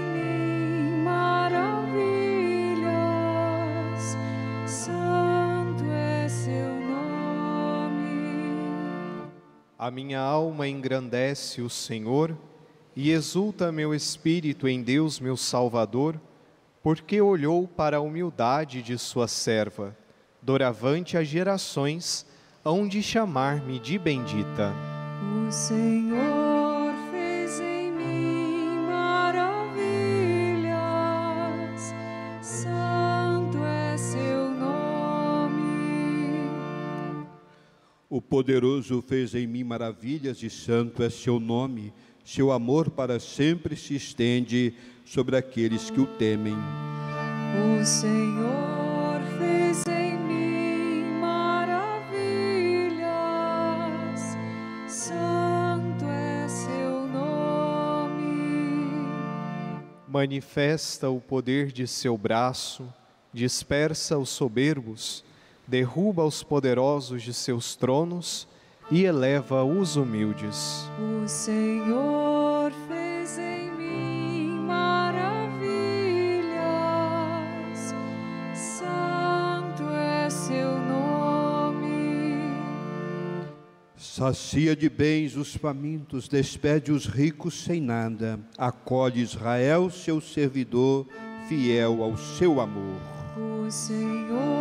A 9.83 9.90
minha 9.90 10.21
alma 10.21 10.68
engrandece 10.68 11.61
o 11.61 11.68
Senhor 11.68 12.38
e 12.95 13.11
exulta 13.11 13.73
meu 13.73 13.92
espírito 13.92 14.68
em 14.68 14.81
Deus, 14.81 15.18
meu 15.18 15.37
Salvador, 15.37 16.21
porque 16.85 17.21
olhou 17.21 17.66
para 17.66 17.97
a 17.97 18.01
humildade 18.01 18.81
de 18.81 18.97
sua 18.97 19.27
serva. 19.27 19.97
Doravante 20.40 21.18
as 21.18 21.27
gerações 21.27 22.25
hão 22.64 22.87
de 22.87 23.03
chamar-me 23.03 23.81
de 23.81 23.99
bendita. 23.99 24.73
O 25.49 25.51
Senhor 25.51 26.32
poderoso 38.33 39.03
fez 39.03 39.35
em 39.35 39.47
mim 39.47 39.62
maravilhas 39.62 40.42
e 40.42 40.49
santo 40.49 41.03
é 41.03 41.11
seu 41.11 41.38
nome. 41.38 41.92
Seu 42.25 42.51
amor 42.51 42.88
para 42.88 43.21
sempre 43.21 43.77
se 43.77 43.95
estende 43.95 44.73
sobre 45.05 45.37
aqueles 45.37 45.90
que 45.90 46.01
o 46.01 46.07
temem. 46.07 46.57
O 46.57 47.85
Senhor 47.85 49.21
fez 49.37 49.85
em 49.87 50.16
mim 50.16 51.21
maravilhas, 51.21 51.85
santo 54.88 56.07
é 56.07 56.49
seu 56.49 57.07
nome. 57.09 58.25
Manifesta 60.09 61.11
o 61.11 61.21
poder 61.21 61.71
de 61.71 61.87
seu 61.87 62.16
braço, 62.16 62.90
dispersa 63.31 64.16
os 64.16 64.31
soberbos, 64.31 65.23
derruba 65.66 66.25
os 66.25 66.42
poderosos 66.42 67.22
de 67.22 67.33
seus 67.33 67.77
tronos 67.77 68.48
e 68.90 69.05
eleva 69.05 69.64
os 69.64 69.96
humildes. 69.96 70.90
O 70.98 71.27
Senhor 71.27 72.72
fez 72.88 73.38
em 73.38 73.70
mim 73.70 74.48
maravilhas, 74.66 75.62
santo 78.55 79.83
é 79.85 80.29
seu 80.29 80.79
nome. 80.79 82.53
Sacia 83.96 84.77
de 84.77 84.90
bens 84.90 85.37
os 85.37 85.57
famintos, 85.57 86.29
despede 86.29 86.92
os 86.92 87.07
ricos 87.07 87.64
sem 87.64 87.81
nada, 87.81 88.38
acolhe 88.59 89.22
Israel, 89.22 89.88
seu 89.90 90.20
servidor, 90.20 91.07
fiel 91.48 92.03
ao 92.03 92.16
seu 92.18 92.61
amor. 92.61 93.01
O 93.38 93.70
Senhor 93.70 94.52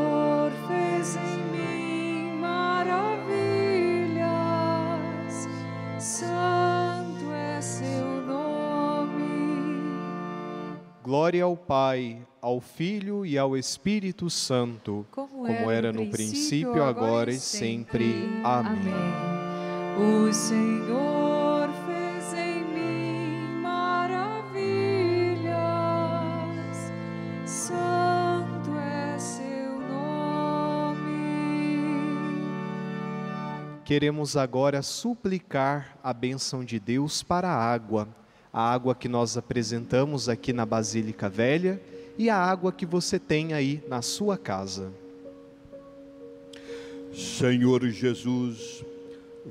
Glória 11.12 11.44
ao 11.44 11.58
Pai, 11.58 12.26
ao 12.42 12.62
Filho 12.62 13.26
e 13.26 13.38
ao 13.38 13.58
Espírito 13.58 14.30
Santo, 14.30 15.06
Como, 15.12 15.46
era 15.70 15.92
no 15.92 16.10
princípio, 16.10 16.82
agora 16.82 17.30
e 17.32 17.38
sempre. 17.38 18.30
Amém. 18.46 18.94
O 20.00 20.32
Senhor 20.32 21.70
fez 21.86 22.34
em 22.34 22.64
mim 22.64 23.60
maravilhas, 23.62 24.24
santo 27.46 28.72
é 28.80 29.20
seu 29.20 29.82
nome. 29.82 31.04
Queremos 33.84 34.38
agora 34.38 34.82
suplicar 34.82 35.98
a 36.02 36.14
bênção 36.14 36.64
de 36.64 36.80
Deus 36.80 37.22
para 37.22 37.50
a 37.50 37.74
água, 37.74 38.08
a 38.54 38.62
água 38.62 38.94
que 38.94 39.08
nós 39.08 39.38
apresentamos 39.38 40.28
aqui 40.28 40.52
na 40.52 40.66
Basílica 40.66 41.30
Velha 41.30 41.82
e 42.18 42.30
a 42.30 42.36
água 42.36 42.72
que 42.72 42.86
você 42.86 43.18
tem 43.18 43.54
aí 43.54 43.84
na 43.88 44.02
sua 44.02 44.38
casa. 44.38 44.92
Senhor 47.14 47.88
Jesus, 47.90 48.84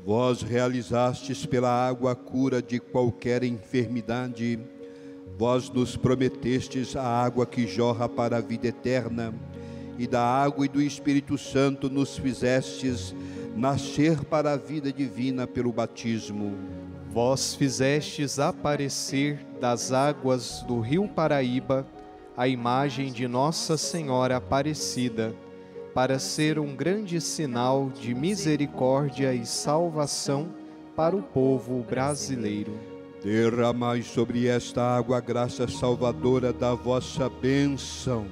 vós 0.05 0.43
realizastes 0.43 1.45
pela 1.47 1.71
água 1.71 2.13
a 2.13 2.15
cura 2.15 2.63
de 2.63 2.79
qualquer 2.79 3.43
enfermidade. 3.43 4.59
Vós 5.39 5.71
nos 5.71 5.97
prometestes 5.97 6.95
a 6.97 7.03
água 7.03 7.47
que 7.47 7.67
jorra 7.67 8.09
para 8.09 8.37
a 8.37 8.41
vida 8.41 8.69
eterna, 8.69 9.35
e 9.99 10.07
da 10.07 10.23
água 10.23 10.65
e 10.65 10.69
do 10.69 10.81
Espírito 10.81 11.37
Santo 11.37 11.91
nos 11.91 12.17
fizestes 12.17 13.15
nascer 13.55 14.25
para 14.25 14.53
a 14.53 14.57
vida 14.57 14.93
divina 14.93 15.47
pelo 15.47 15.73
batismo. 15.73 16.80
Vós 17.13 17.57
fizestes 17.57 18.39
aparecer 18.39 19.45
das 19.61 19.91
águas 19.91 20.63
do 20.63 20.79
rio 20.79 21.09
Paraíba 21.09 21.85
a 22.37 22.47
imagem 22.47 23.13
de 23.13 23.27
Nossa 23.27 23.77
Senhora 23.77 24.37
Aparecida, 24.37 25.35
para 25.93 26.21
ser 26.21 26.57
um 26.57 26.77
grande 26.77 27.21
sinal 27.21 27.91
de 27.91 28.15
misericórdia 28.15 29.35
e 29.35 29.45
salvação 29.45 30.55
para 30.95 31.17
o 31.17 31.21
povo 31.21 31.83
brasileiro. 31.83 32.79
Derramai 33.25 34.03
sobre 34.03 34.47
esta 34.47 34.81
água 34.81 35.19
a 35.19 35.21
graça 35.21 35.67
salvadora 35.67 36.53
da 36.53 36.75
vossa 36.75 37.29
bênção, 37.29 38.29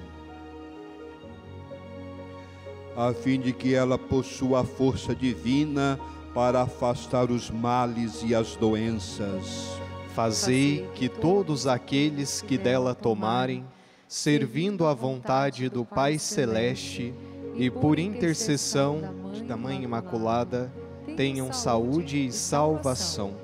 a 2.97 3.13
fim 3.13 3.41
de 3.41 3.53
que 3.53 3.75
ela 3.75 3.99
possua 3.99 4.61
a 4.61 4.65
força 4.65 5.17
divina 5.17 5.99
para 6.39 6.63
afastar 6.63 7.33
os 7.33 7.51
males 7.51 8.23
e 8.25 8.33
as 8.33 8.55
doenças. 8.55 9.77
Fazei 10.15 10.89
que 10.95 11.09
todos 11.09 11.67
aqueles 11.67 12.43
que 12.43 12.57
dela 12.57 12.95
tomarem, 12.95 13.65
servindo 14.07 14.87
à 14.87 14.95
vontade 14.95 15.69
do 15.69 15.85
Pai 15.85 16.17
Celeste 16.17 17.13
e 17.57 17.69
por 17.69 17.99
intercessão 17.99 19.01
da 19.49 19.57
Mãe 19.57 19.83
Imaculada, 19.83 20.73
tenham 21.17 21.53
saúde 21.53 22.27
e 22.27 22.31
salvação. 22.31 23.35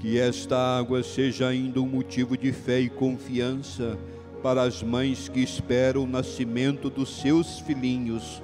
Que 0.00 0.18
esta 0.18 0.58
água 0.58 1.04
seja 1.04 1.46
ainda 1.46 1.80
um 1.80 1.86
motivo 1.86 2.36
de 2.36 2.50
fé 2.50 2.80
e 2.80 2.90
confiança 2.90 3.96
para 4.42 4.62
as 4.62 4.82
mães 4.82 5.28
que 5.28 5.38
esperam 5.38 6.02
o 6.02 6.08
nascimento 6.08 6.90
dos 6.90 7.20
seus 7.20 7.60
filhinhos, 7.60 8.42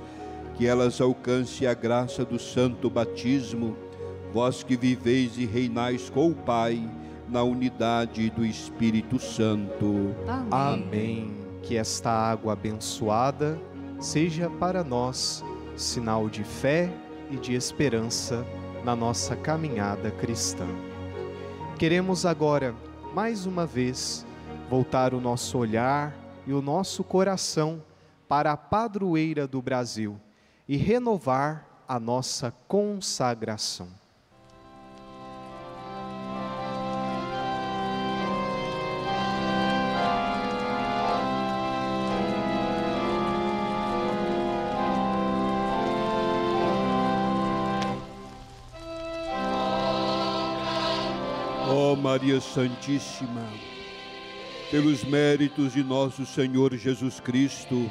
que 0.62 0.68
elas 0.68 1.00
alcancem 1.00 1.66
a 1.66 1.74
graça 1.74 2.24
do 2.24 2.38
santo 2.38 2.88
batismo, 2.88 3.76
vós 4.32 4.62
que 4.62 4.76
viveis 4.76 5.36
e 5.36 5.44
reinais 5.44 6.08
com 6.08 6.28
o 6.30 6.34
Pai, 6.36 6.88
na 7.28 7.42
unidade 7.42 8.30
do 8.30 8.46
Espírito 8.46 9.18
Santo. 9.18 10.14
Amém. 10.52 11.32
Que 11.64 11.76
esta 11.76 12.12
água 12.12 12.52
abençoada 12.52 13.58
seja 13.98 14.48
para 14.48 14.84
nós 14.84 15.44
sinal 15.76 16.28
de 16.28 16.44
fé 16.44 16.88
e 17.28 17.36
de 17.38 17.54
esperança 17.54 18.46
na 18.84 18.94
nossa 18.94 19.34
caminhada 19.34 20.12
cristã. 20.12 20.68
Queremos 21.76 22.24
agora, 22.24 22.72
mais 23.12 23.46
uma 23.46 23.66
vez, 23.66 24.24
voltar 24.70 25.12
o 25.12 25.20
nosso 25.20 25.58
olhar 25.58 26.14
e 26.46 26.52
o 26.52 26.62
nosso 26.62 27.02
coração 27.02 27.82
para 28.28 28.52
a 28.52 28.56
padroeira 28.56 29.44
do 29.44 29.60
Brasil 29.60 30.20
e 30.68 30.76
renovar 30.76 31.66
a 31.88 31.98
nossa 31.98 32.50
consagração. 32.66 33.88
Ó 51.68 51.96
Maria 51.96 52.40
Santíssima, 52.40 53.46
pelos 54.70 55.04
méritos 55.04 55.72
de 55.72 55.82
nosso 55.82 56.24
Senhor 56.24 56.76
Jesus 56.76 57.18
Cristo, 57.18 57.90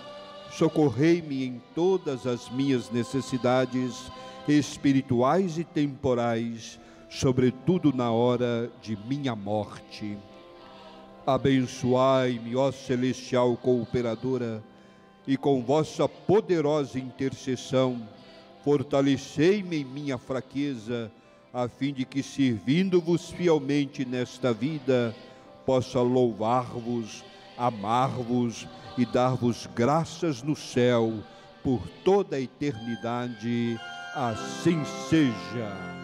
socorrei-me 0.51 1.45
em 1.45 1.61
todas 1.73 2.27
as 2.27 2.49
minhas 2.49 2.89
necessidades 2.91 4.11
espirituais 4.47 5.57
e 5.57 5.63
temporais, 5.63 6.79
sobretudo 7.09 7.93
na 7.93 8.11
hora 8.11 8.71
de 8.81 8.97
minha 9.07 9.35
morte. 9.35 10.17
Abençoai-me, 11.25 12.55
ó 12.55 12.71
celestial 12.71 13.55
cooperadora, 13.57 14.63
e 15.27 15.37
com 15.37 15.61
vossa 15.61 16.09
poderosa 16.09 16.97
intercessão, 16.99 18.01
fortalecei-me 18.63 19.81
em 19.81 19.85
minha 19.85 20.17
fraqueza 20.17 21.11
a 21.53 21.67
fim 21.67 21.93
de 21.93 22.05
que, 22.05 22.23
servindo-vos 22.23 23.29
fielmente 23.29 24.05
nesta 24.05 24.53
vida, 24.53 25.15
possa 25.65 26.01
louvar-vos, 26.01 27.23
amar-vos 27.67 28.67
e 28.97 29.05
dar-vos 29.05 29.69
graças 29.75 30.41
no 30.41 30.55
céu 30.55 31.13
por 31.63 31.87
toda 32.03 32.35
a 32.35 32.41
eternidade. 32.41 33.79
Assim 34.15 34.83
seja. 35.09 36.00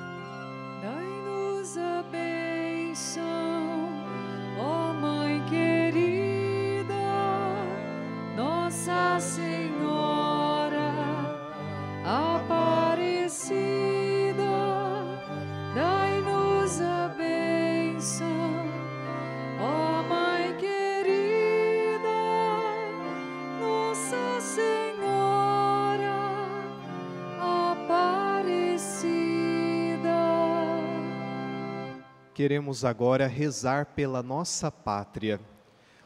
Queremos 32.37 32.85
agora 32.85 33.25
rezar 33.25 33.87
pela 33.95 34.21
nossa 34.21 34.69
pátria. 34.69 35.39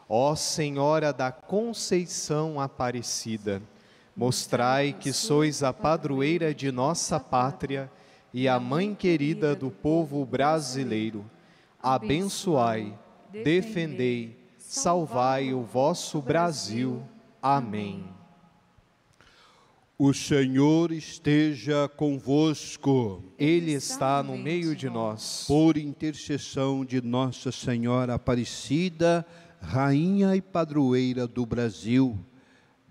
Ó 0.07 0.33
Senhora 0.33 1.11
da 1.11 1.29
Conceição 1.29 2.57
Aparecida, 2.57 3.61
mostrai 4.15 4.93
que 4.93 5.11
sois 5.11 5.61
a 5.61 5.73
padroeira 5.73 6.55
de 6.55 6.71
nossa 6.71 7.19
pátria 7.19 7.91
e 8.33 8.47
a 8.47 8.57
mãe 8.61 8.95
querida 8.95 9.53
do 9.53 9.69
povo 9.69 10.25
brasileiro. 10.25 11.29
Abençoai, 11.83 12.97
defendei, 13.29 14.39
salvai 14.57 15.53
o 15.53 15.63
vosso 15.63 16.21
Brasil. 16.21 17.03
Amém. 17.41 18.05
O 20.03 20.15
Senhor 20.15 20.91
esteja 20.91 21.87
convosco. 21.87 23.23
Ele 23.37 23.73
está 23.73 24.23
no 24.23 24.35
meio 24.35 24.75
de 24.75 24.89
nós. 24.89 25.45
Por 25.47 25.77
intercessão 25.77 26.83
de 26.83 26.99
Nossa 27.03 27.51
Senhora 27.51 28.15
Aparecida, 28.15 29.23
Rainha 29.61 30.35
e 30.35 30.41
Padroeira 30.41 31.27
do 31.27 31.45
Brasil, 31.45 32.17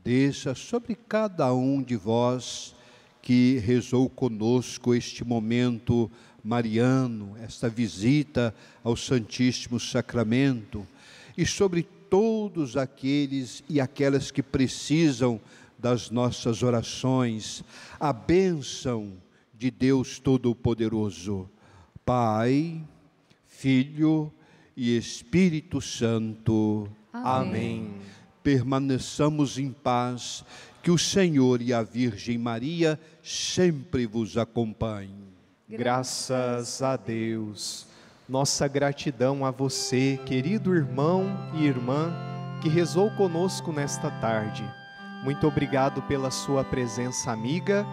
desça 0.04 0.54
sobre 0.54 0.94
cada 0.94 1.52
um 1.52 1.82
de 1.82 1.96
vós 1.96 2.76
que 3.20 3.58
rezou 3.58 4.08
conosco 4.08 4.94
este 4.94 5.24
momento 5.24 6.08
mariano, 6.44 7.36
esta 7.42 7.68
visita 7.68 8.54
ao 8.84 8.94
Santíssimo 8.94 9.80
Sacramento, 9.80 10.86
e 11.36 11.44
sobre 11.44 11.82
todos 12.08 12.76
aqueles 12.76 13.64
e 13.68 13.80
aquelas 13.80 14.30
que 14.30 14.44
precisam 14.44 15.40
das 15.80 16.10
nossas 16.10 16.62
orações, 16.62 17.64
a 17.98 18.12
bênção 18.12 19.14
de 19.54 19.70
Deus 19.70 20.18
Todo-Poderoso, 20.18 21.48
Pai, 22.04 22.82
Filho 23.46 24.32
e 24.76 24.96
Espírito 24.96 25.80
Santo. 25.80 26.88
Amém. 27.12 27.94
Permaneçamos 28.42 29.58
em 29.58 29.72
paz, 29.72 30.44
que 30.82 30.90
o 30.90 30.98
Senhor 30.98 31.60
e 31.60 31.72
a 31.72 31.82
Virgem 31.82 32.38
Maria 32.38 32.98
sempre 33.22 34.06
vos 34.06 34.36
acompanhem. 34.36 35.28
Graças 35.68 36.82
a 36.82 36.96
Deus. 36.96 37.86
Nossa 38.28 38.66
gratidão 38.66 39.44
a 39.44 39.50
você, 39.50 40.18
querido 40.24 40.74
irmão 40.74 41.26
e 41.54 41.64
irmã, 41.64 42.12
que 42.62 42.68
rezou 42.68 43.10
conosco 43.10 43.72
nesta 43.72 44.10
tarde. 44.20 44.79
Muito 45.22 45.46
obrigado 45.46 46.00
pela 46.02 46.30
sua 46.30 46.64
presença 46.64 47.30
amiga 47.30 47.86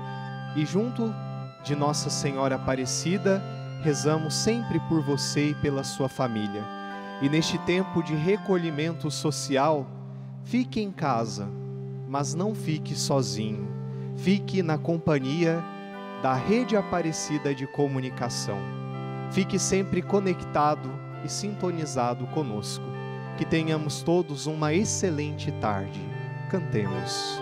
e 0.56 0.66
junto 0.66 1.14
de 1.64 1.76
Nossa 1.76 2.10
Senhora 2.10 2.56
Aparecida, 2.56 3.44
rezamos 3.84 4.34
sempre 4.34 4.80
por 4.88 5.02
você 5.02 5.50
e 5.50 5.56
pela 5.56 5.84
sua 5.84 6.08
família. 6.08 6.64
E 7.22 7.28
neste 7.28 7.58
tempo 7.60 8.02
de 8.02 8.16
recolhimento 8.16 9.12
social, 9.12 9.86
fique 10.44 10.80
em 10.80 10.92
casa, 10.92 11.50
mas 12.08 12.34
não 12.34 12.56
fique 12.56 12.96
sozinho. 12.96 13.68
Fique 14.16 14.64
na 14.64 14.78
companhia 14.78 15.62
da 16.24 16.34
Rede 16.34 16.78
Aparecida 16.78 17.54
de 17.54 17.68
Comunicação. 17.68 18.58
Fique 19.32 19.60
sempre 19.60 20.02
conectado 20.02 20.90
e 21.26 21.30
sintonizado 21.30 22.26
conosco. 22.28 22.86
Que 23.38 23.46
tenhamos 23.46 24.02
todos 24.02 24.48
uma 24.48 24.74
excelente 24.74 25.52
tarde. 25.54 26.17
Cantemos. 26.50 27.42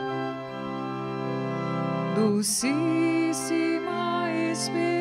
Dulcíssima 2.15 3.31
esperança. 4.51 4.94